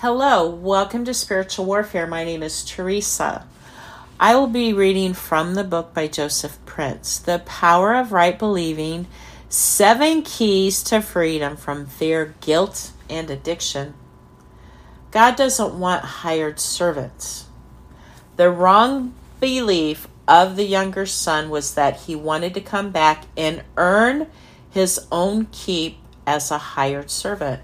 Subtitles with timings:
[0.00, 2.06] Hello, welcome to Spiritual Warfare.
[2.06, 3.46] My name is Teresa.
[4.20, 9.06] I will be reading from the book by Joseph Prince, The Power of Right Believing
[9.48, 13.94] Seven Keys to Freedom from Fear, Guilt, and Addiction.
[15.12, 17.46] God doesn't want hired servants.
[18.36, 23.62] The wrong belief of the younger son was that he wanted to come back and
[23.78, 24.26] earn
[24.68, 27.62] his own keep as a hired servant.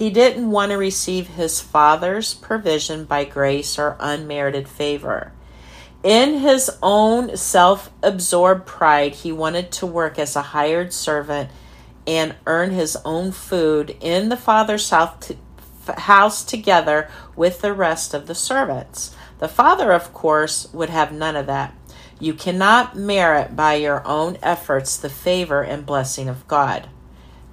[0.00, 5.32] He didn't want to receive his father's provision by grace or unmerited favor.
[6.02, 11.50] In his own self absorbed pride, he wanted to work as a hired servant
[12.06, 18.34] and earn his own food in the father's house together with the rest of the
[18.34, 19.14] servants.
[19.38, 21.74] The father, of course, would have none of that.
[22.18, 26.88] You cannot merit by your own efforts the favor and blessing of God.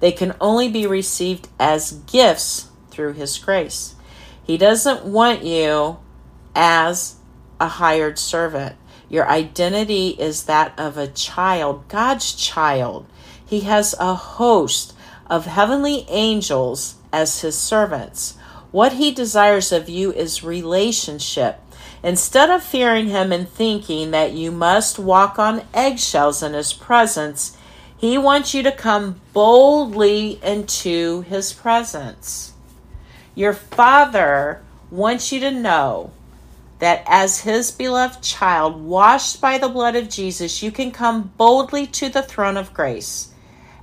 [0.00, 3.94] They can only be received as gifts through His grace.
[4.42, 5.98] He doesn't want you
[6.54, 7.16] as
[7.60, 8.76] a hired servant.
[9.08, 13.06] Your identity is that of a child, God's child.
[13.44, 14.94] He has a host
[15.28, 18.36] of heavenly angels as His servants.
[18.70, 21.60] What He desires of you is relationship.
[22.02, 27.56] Instead of fearing Him and thinking that you must walk on eggshells in His presence,
[27.98, 32.52] he wants you to come boldly into His presence.
[33.34, 36.12] Your Father wants you to know
[36.78, 41.88] that as His beloved child, washed by the blood of Jesus, you can come boldly
[41.88, 43.30] to the throne of grace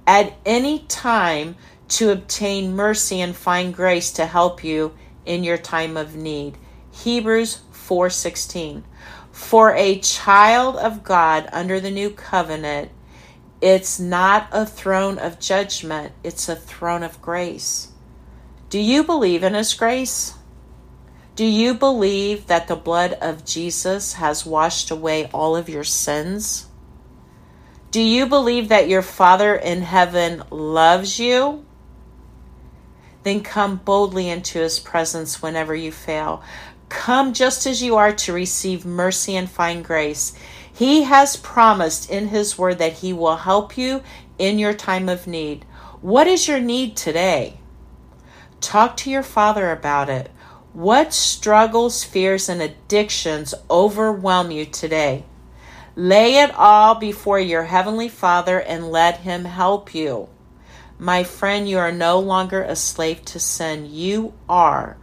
[0.08, 1.58] at any time
[1.90, 4.94] to obtain mercy and find grace to help you
[5.26, 6.58] in your time of need.
[6.90, 8.84] Hebrews 4:16
[9.34, 12.92] For a child of God under the new covenant
[13.66, 17.88] it's not a throne of judgment, it's a throne of grace.
[18.70, 20.36] Do you believe in His grace?
[21.36, 26.68] Do you believe that the blood of Jesus has washed away all of your sins?
[27.90, 31.66] Do you believe that your Father in heaven loves you?
[33.24, 36.44] Then come boldly into his presence whenever you fail.
[36.90, 40.38] Come just as you are to receive mercy and find grace.
[40.76, 44.04] He has promised in His Word that He will help you
[44.38, 45.64] in your time of need.
[46.02, 47.60] What is your need today?
[48.60, 50.30] Talk to your Father about it.
[50.74, 55.24] What struggles, fears, and addictions overwhelm you today?
[55.96, 60.28] Lay it all before your Heavenly Father and let Him help you.
[61.00, 63.88] My friend, you are no longer a slave to sin.
[63.90, 64.98] You are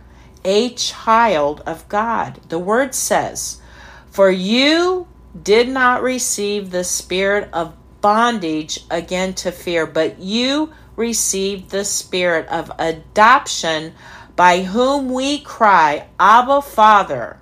[0.44, 2.40] a child of God.
[2.50, 3.62] The Word says,
[4.10, 5.06] For you
[5.40, 12.46] did not receive the spirit of bondage again to fear, but you received the spirit
[12.48, 13.94] of adoption
[14.36, 17.38] by whom we cry, Abba Father.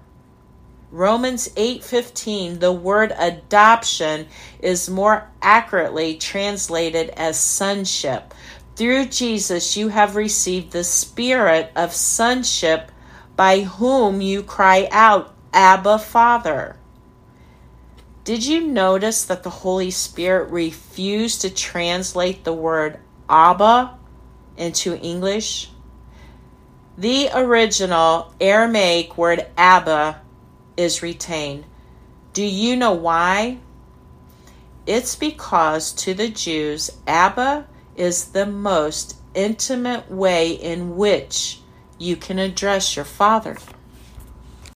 [0.93, 4.27] Romans 8:15 the word adoption
[4.59, 8.34] is more accurately translated as sonship.
[8.75, 12.91] Through Jesus you have received the spirit of sonship
[13.37, 16.77] by whom you cry out Abba Father.
[18.31, 23.99] Did you notice that the Holy Spirit refused to translate the word Abba
[24.57, 25.69] into English?
[26.97, 30.21] The original Aramaic word Abba
[30.77, 31.65] is retained.
[32.33, 33.59] Do you know why?
[34.87, 37.67] It's because to the Jews, Abba
[37.97, 41.59] is the most intimate way in which
[41.99, 43.57] you can address your Father.